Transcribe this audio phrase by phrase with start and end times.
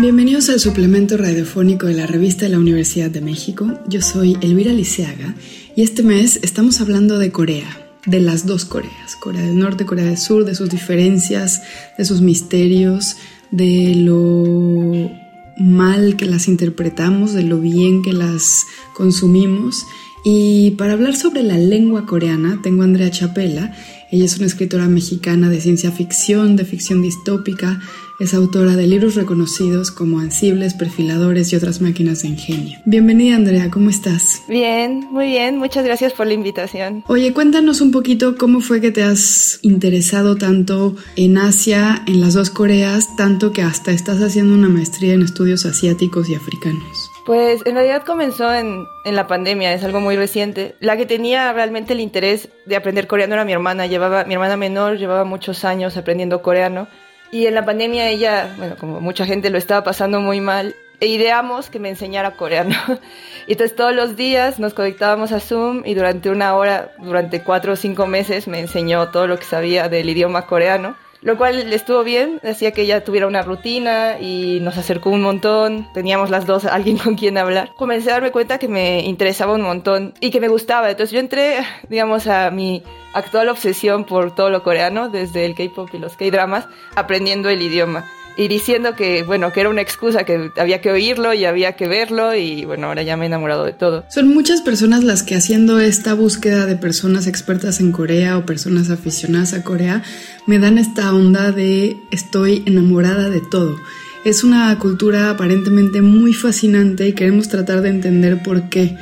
[0.00, 3.78] Bienvenidos al suplemento radiofónico de la revista de la Universidad de México.
[3.86, 5.36] Yo soy Elvira Liceaga
[5.76, 10.06] y este mes estamos hablando de Corea, de las dos Coreas, Corea del Norte, Corea
[10.06, 11.62] del Sur, de sus diferencias,
[11.96, 13.16] de sus misterios,
[13.50, 15.10] de lo
[15.58, 19.84] mal que las interpretamos, de lo bien que las consumimos.
[20.24, 23.74] Y para hablar sobre la lengua coreana, tengo a Andrea Chapela.
[24.10, 27.80] Ella es una escritora mexicana de ciencia ficción, de ficción distópica,
[28.18, 32.78] es autora de libros reconocidos como Ansibles, Perfiladores y otras máquinas de ingenio.
[32.84, 34.42] Bienvenida Andrea, ¿cómo estás?
[34.48, 37.04] Bien, muy bien, muchas gracias por la invitación.
[37.06, 42.34] Oye, cuéntanos un poquito cómo fue que te has interesado tanto en Asia, en las
[42.34, 47.10] dos Coreas, tanto que hasta estás haciendo una maestría en estudios asiáticos y africanos.
[47.24, 50.74] Pues en realidad comenzó en, en, la pandemia, es algo muy reciente.
[50.80, 53.86] La que tenía realmente el interés de aprender coreano era mi hermana.
[53.86, 56.88] Llevaba, mi hermana menor llevaba muchos años aprendiendo coreano
[57.30, 61.06] y en la pandemia ella, bueno, como mucha gente lo estaba pasando muy mal, e
[61.06, 62.74] ideamos que me enseñara coreano.
[63.46, 67.76] Entonces todos los días nos conectábamos a Zoom y durante una hora, durante cuatro o
[67.76, 72.40] cinco meses me enseñó todo lo que sabía del idioma coreano lo cual estuvo bien,
[72.44, 76.98] hacía que ella tuviera una rutina y nos acercó un montón, teníamos las dos alguien
[76.98, 77.72] con quien hablar.
[77.74, 81.20] Comencé a darme cuenta que me interesaba un montón y que me gustaba, entonces yo
[81.20, 81.58] entré,
[81.88, 82.82] digamos, a mi
[83.14, 88.04] actual obsesión por todo lo coreano, desde el K-pop y los K-dramas, aprendiendo el idioma
[88.38, 91.88] y diciendo que, bueno, que era una excusa, que había que oírlo y había que
[91.88, 94.04] verlo y bueno, ahora ya me he enamorado de todo.
[94.08, 98.90] Son muchas personas las que haciendo esta búsqueda de personas expertas en Corea o personas
[98.90, 100.04] aficionadas a Corea,
[100.46, 103.76] me dan esta onda de estoy enamorada de todo.
[104.24, 108.96] Es una cultura aparentemente muy fascinante y queremos tratar de entender por qué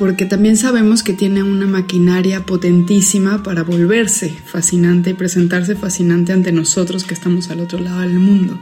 [0.00, 6.52] porque también sabemos que tiene una maquinaria potentísima para volverse fascinante y presentarse fascinante ante
[6.52, 8.58] nosotros que estamos al otro lado del mundo.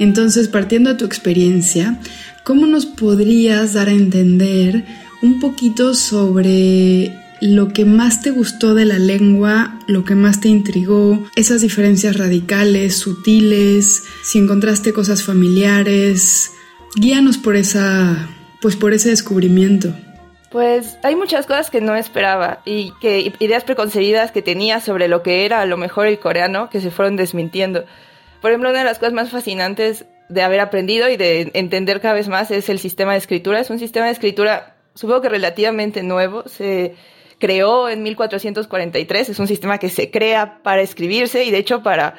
[0.00, 2.00] Entonces, partiendo de tu experiencia,
[2.42, 4.84] ¿cómo nos podrías dar a entender
[5.22, 10.48] un poquito sobre lo que más te gustó de la lengua, lo que más te
[10.48, 16.50] intrigó, esas diferencias radicales, sutiles, si encontraste cosas familiares?
[16.96, 18.28] Guíanos por esa
[18.60, 19.94] pues por ese descubrimiento.
[20.52, 25.22] Pues hay muchas cosas que no esperaba y que ideas preconcebidas que tenía sobre lo
[25.22, 27.86] que era a lo mejor el coreano que se fueron desmintiendo.
[28.42, 32.12] Por ejemplo, una de las cosas más fascinantes de haber aprendido y de entender cada
[32.12, 33.60] vez más es el sistema de escritura.
[33.60, 36.46] Es un sistema de escritura, supongo que relativamente nuevo.
[36.46, 36.96] Se
[37.38, 39.30] creó en 1443.
[39.30, 42.16] Es un sistema que se crea para escribirse y de hecho para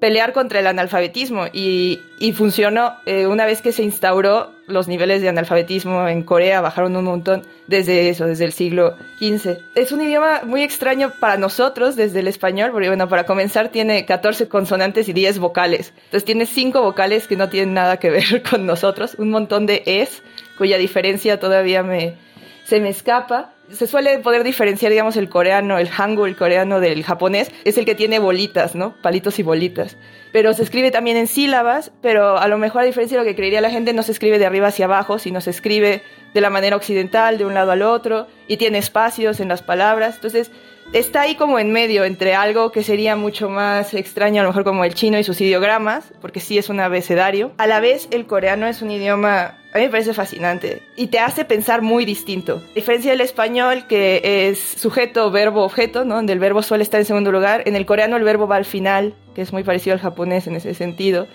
[0.00, 2.00] pelear contra el analfabetismo y,
[2.34, 2.94] funcionó.
[3.06, 7.42] Eh, una vez que se instauró, los niveles de analfabetismo en Corea bajaron un montón
[7.66, 9.58] desde eso, desde el siglo XV.
[9.74, 14.04] Es un idioma muy extraño para nosotros desde el español, porque bueno, para comenzar tiene
[14.04, 15.92] 14 consonantes y 10 vocales.
[15.96, 19.82] Entonces tiene 5 vocales que no tienen nada que ver con nosotros, un montón de
[19.86, 20.22] es,
[20.58, 22.16] cuya diferencia todavía me,
[22.64, 27.50] se me escapa se suele poder diferenciar, digamos, el coreano, el hangul coreano del japonés,
[27.64, 28.94] es el que tiene bolitas, ¿no?
[29.02, 29.96] Palitos y bolitas.
[30.32, 33.36] Pero se escribe también en sílabas, pero a lo mejor a diferencia de lo que
[33.36, 36.02] creería la gente, no se escribe de arriba hacia abajo, sino se escribe
[36.34, 40.16] de la manera occidental, de un lado al otro, y tiene espacios en las palabras.
[40.16, 40.50] Entonces,
[40.92, 44.64] está ahí como en medio entre algo que sería mucho más extraño, a lo mejor
[44.64, 47.52] como el chino y sus ideogramas, porque sí es un abecedario.
[47.58, 51.18] A la vez, el coreano es un idioma, a mí me parece fascinante y te
[51.18, 52.62] hace pensar muy distinto.
[52.70, 56.16] A diferencia del español, que es sujeto, verbo, objeto, ¿no?
[56.16, 58.64] donde el verbo suele estar en segundo lugar, en el coreano el verbo va al
[58.64, 61.26] final, que es muy parecido al japonés en ese sentido.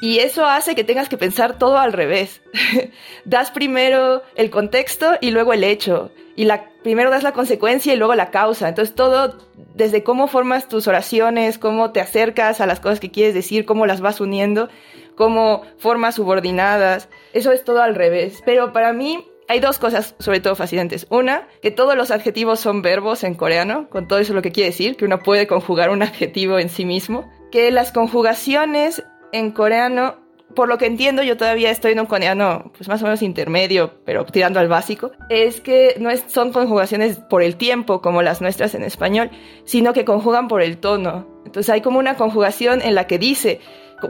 [0.00, 2.40] Y eso hace que tengas que pensar todo al revés.
[3.24, 6.12] das primero el contexto y luego el hecho.
[6.36, 8.68] Y la, primero das la consecuencia y luego la causa.
[8.68, 9.38] Entonces todo,
[9.74, 13.86] desde cómo formas tus oraciones, cómo te acercas a las cosas que quieres decir, cómo
[13.86, 14.68] las vas uniendo,
[15.16, 18.40] cómo formas subordinadas, eso es todo al revés.
[18.46, 21.08] Pero para mí hay dos cosas sobre todo fascinantes.
[21.10, 24.70] Una, que todos los adjetivos son verbos en coreano, con todo eso lo que quiere
[24.70, 27.28] decir, que uno puede conjugar un adjetivo en sí mismo.
[27.50, 29.02] Que las conjugaciones
[29.32, 30.16] en coreano,
[30.54, 34.00] por lo que entiendo, yo todavía estoy en un coreano pues más o menos intermedio,
[34.04, 38.74] pero tirando al básico, es que no son conjugaciones por el tiempo como las nuestras
[38.74, 39.30] en español,
[39.64, 41.26] sino que conjugan por el tono.
[41.44, 43.60] Entonces hay como una conjugación en la que dice,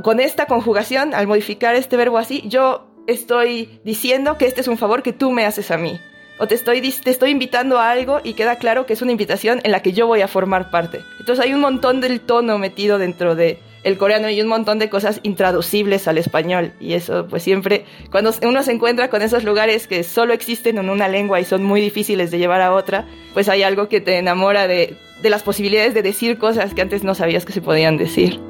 [0.02, 4.78] con esta conjugación, al modificar este verbo así, yo estoy diciendo que este es un
[4.78, 5.98] favor que tú me haces a mí.
[6.40, 9.60] o te estoy, te estoy invitando a algo y queda claro que es una invitación
[9.64, 11.00] en la que yo voy a formar parte.
[11.18, 14.88] Entonces hay un montón del tono metido dentro de el coreano y un montón de
[14.88, 16.72] cosas intraducibles al español.
[16.80, 20.90] Y eso, pues siempre, cuando uno se encuentra con esos lugares que solo existen en
[20.90, 24.18] una lengua y son muy difíciles de llevar a otra, pues hay algo que te
[24.18, 27.96] enamora de, de las posibilidades de decir cosas que antes no sabías que se podían
[27.96, 28.40] decir.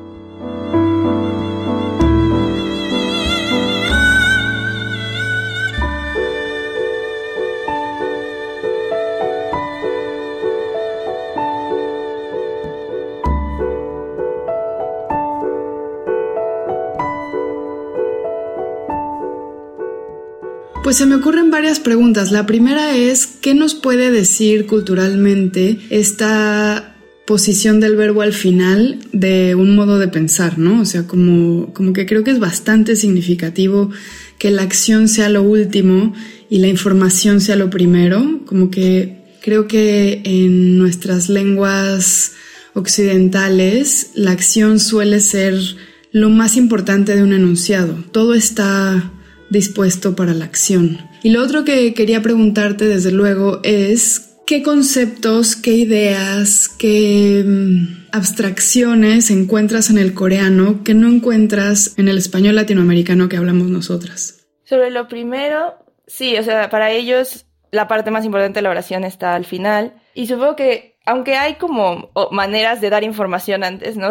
[20.89, 22.33] Pues se me ocurren varias preguntas.
[22.33, 26.97] La primera es, ¿qué nos puede decir culturalmente esta
[27.27, 30.81] posición del verbo al final de un modo de pensar, ¿no?
[30.81, 33.91] O sea, como, como que creo que es bastante significativo
[34.39, 36.15] que la acción sea lo último
[36.49, 42.33] y la información sea lo primero, como que creo que en nuestras lenguas
[42.73, 45.55] occidentales la acción suele ser
[46.13, 48.03] lo más importante de un enunciado.
[48.11, 49.13] Todo está
[49.51, 50.99] dispuesto para la acción.
[51.23, 58.09] Y lo otro que quería preguntarte, desde luego, es qué conceptos, qué ideas, qué mm,
[58.13, 64.47] abstracciones encuentras en el coreano que no encuentras en el español latinoamericano que hablamos nosotras.
[64.65, 65.75] Sobre lo primero,
[66.07, 69.95] sí, o sea, para ellos la parte más importante de la oración está al final.
[70.15, 74.11] Y supongo que aunque hay como maneras de dar información antes, ¿no?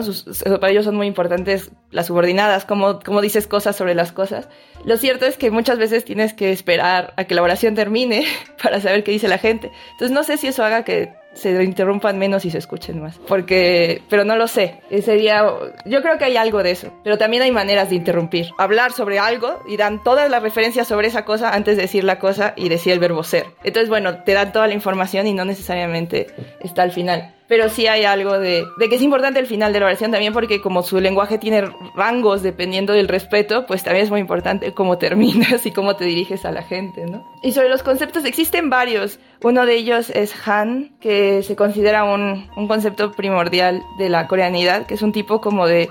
[0.59, 4.49] para ellos son muy importantes las subordinadas, como, como dices cosas sobre las cosas.
[4.83, 8.25] Lo cierto es que muchas veces tienes que esperar a que la oración termine
[8.63, 9.71] para saber qué dice la gente.
[9.91, 13.19] Entonces no sé si eso haga que se interrumpan menos y se escuchen más.
[13.27, 14.81] Porque, pero no lo sé.
[15.01, 15.43] Sería,
[15.85, 16.91] yo creo que hay algo de eso.
[17.03, 18.49] Pero también hay maneras de interrumpir.
[18.57, 22.19] Hablar sobre algo y dan todas las referencias sobre esa cosa antes de decir la
[22.19, 23.45] cosa y decir el verbo ser.
[23.63, 26.27] Entonces, bueno, te dan toda la información y no necesariamente
[26.61, 29.85] está al final pero sí hay algo de, que es importante el final de la
[29.85, 31.63] oración también porque como su lenguaje tiene
[31.95, 36.45] rangos dependiendo del respeto, pues también es muy importante cómo terminas y cómo te diriges
[36.45, 37.25] a la gente, ¿no?
[37.43, 39.19] Y sobre los conceptos existen varios.
[39.43, 44.95] Uno de ellos es Han, que se considera un, concepto primordial de la coreanidad, que
[44.95, 45.89] es un tipo como de,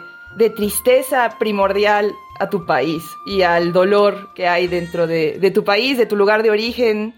[0.55, 5.97] tristeza primordial a tu país y al dolor que hay dentro de, de tu país,
[5.97, 7.15] de tu lugar de origen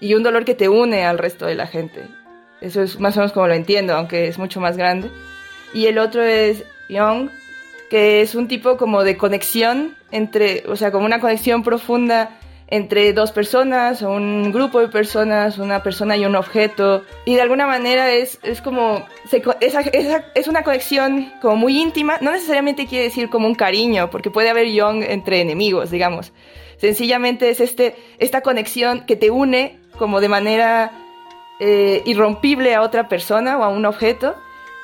[0.00, 2.02] y un dolor que te une al resto de la gente.
[2.62, 5.10] Eso es más o menos como lo entiendo, aunque es mucho más grande.
[5.74, 7.28] Y el otro es Young,
[7.90, 12.38] que es un tipo como de conexión entre, o sea, como una conexión profunda
[12.68, 17.02] entre dos personas o un grupo de personas, una persona y un objeto.
[17.26, 19.04] Y de alguna manera es, es como,
[19.60, 19.80] esa,
[20.34, 24.48] es una conexión como muy íntima, no necesariamente quiere decir como un cariño, porque puede
[24.48, 26.32] haber young entre enemigos, digamos.
[26.78, 30.92] Sencillamente es este, esta conexión que te une como de manera
[31.64, 34.34] eh, irrompible a otra persona o a un objeto,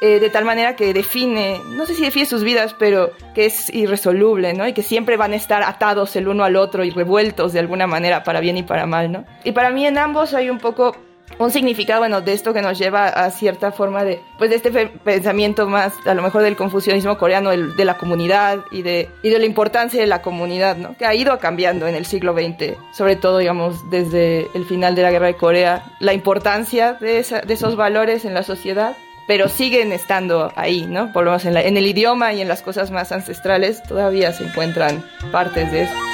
[0.01, 3.69] eh, de tal manera que define, no sé si define sus vidas, pero que es
[3.75, 4.65] irresoluble, ¿no?
[4.69, 7.89] Y que siempre van a estar atados el uno al otro y revueltos de alguna
[7.89, 9.25] manera, para bien y para mal, ¿no?
[9.43, 10.95] Y para mí en ambos hay un poco
[11.39, 14.71] un significado, bueno, de esto que nos lleva a cierta forma de, pues, de este
[14.71, 19.39] pensamiento más, a lo mejor del confucianismo coreano, de la comunidad y de, y de
[19.39, 20.97] la importancia de la comunidad, ¿no?
[20.97, 25.03] Que ha ido cambiando en el siglo XX, sobre todo, digamos, desde el final de
[25.03, 28.97] la guerra de Corea, la importancia de, de esos valores en la sociedad
[29.29, 31.13] pero siguen estando ahí, ¿no?
[31.13, 34.45] Por lo menos en, en el idioma y en las cosas más ancestrales todavía se
[34.45, 36.08] encuentran partes de eso.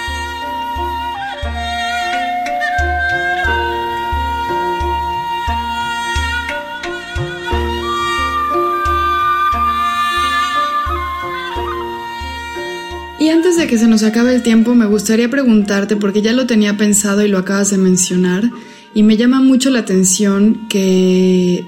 [13.54, 16.76] Antes de que se nos acabe el tiempo, me gustaría preguntarte, porque ya lo tenía
[16.76, 18.50] pensado y lo acabas de mencionar,
[18.94, 21.64] y me llama mucho la atención que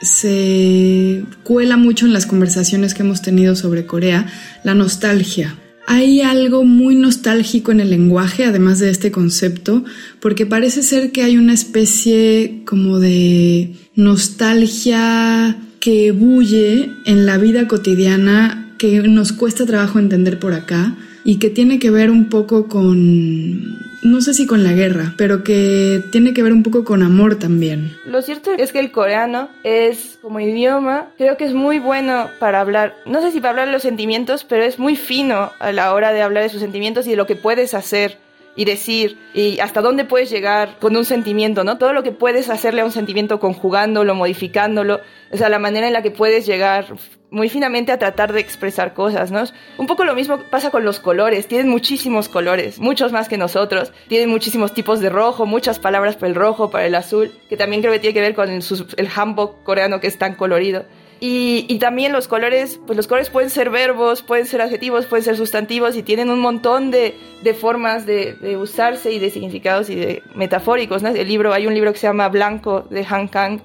[0.00, 4.26] se cuela mucho en las conversaciones que hemos tenido sobre Corea,
[4.64, 5.54] la nostalgia.
[5.86, 9.84] Hay algo muy nostálgico en el lenguaje, además de este concepto,
[10.20, 17.68] porque parece ser que hay una especie como de nostalgia que bulle en la vida
[17.68, 22.68] cotidiana que nos cuesta trabajo entender por acá y que tiene que ver un poco
[22.68, 27.02] con, no sé si con la guerra, pero que tiene que ver un poco con
[27.02, 27.98] amor también.
[28.06, 32.60] Lo cierto es que el coreano es como idioma, creo que es muy bueno para
[32.60, 35.92] hablar, no sé si para hablar de los sentimientos, pero es muy fino a la
[35.92, 38.18] hora de hablar de sus sentimientos y de lo que puedes hacer
[38.56, 41.78] y decir y hasta dónde puedes llegar con un sentimiento, ¿no?
[41.78, 45.92] Todo lo que puedes hacerle a un sentimiento conjugándolo, modificándolo, o sea, la manera en
[45.92, 46.86] la que puedes llegar
[47.30, 49.44] muy finamente a tratar de expresar cosas, ¿no?
[49.78, 53.92] Un poco lo mismo pasa con los colores, tienen muchísimos colores, muchos más que nosotros,
[54.08, 57.82] tienen muchísimos tipos de rojo, muchas palabras para el rojo, para el azul, que también
[57.82, 58.64] creo que tiene que ver con el,
[58.96, 60.84] el hanbok coreano que es tan colorido.
[61.18, 65.36] Y, también los colores, pues los colores pueden ser verbos, pueden ser adjetivos, pueden ser
[65.36, 67.14] sustantivos y tienen un montón de,
[67.58, 71.02] formas de, usarse y de significados y de metafóricos.
[71.02, 71.08] ¿no?
[71.08, 73.60] El libro, hay un libro que se llama Blanco de Han Kang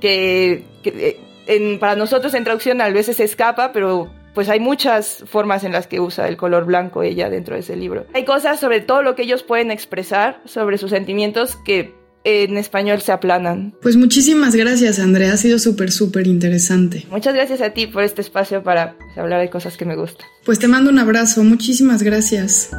[0.00, 5.62] que, eh, para nosotros en traducción a veces se escapa, pero pues hay muchas formas
[5.64, 8.06] en las que usa el color blanco ella dentro de ese libro.
[8.14, 11.94] Hay cosas sobre todo lo que ellos pueden expresar sobre sus sentimientos que
[12.24, 13.74] en español se aplanan.
[13.82, 15.34] Pues muchísimas gracias, Andrea.
[15.34, 17.06] Ha sido súper, súper interesante.
[17.10, 20.26] Muchas gracias a ti por este espacio para pues, hablar de cosas que me gustan.
[20.44, 21.44] Pues te mando un abrazo.
[21.44, 22.70] Muchísimas gracias.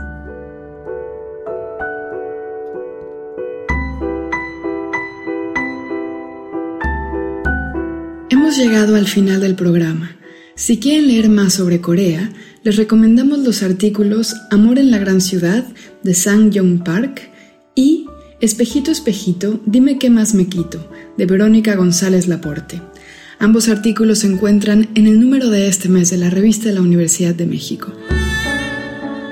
[8.31, 10.17] Hemos llegado al final del programa.
[10.55, 12.31] Si quieren leer más sobre Corea,
[12.63, 15.65] les recomendamos los artículos Amor en la Gran Ciudad
[16.01, 17.34] de Sang Yong Park
[18.45, 20.87] Espejito, espejito, dime qué más me quito,
[21.17, 22.79] de Verónica González Laporte.
[23.39, 26.81] Ambos artículos se encuentran en el número de este mes de la revista de la
[26.81, 27.91] Universidad de México.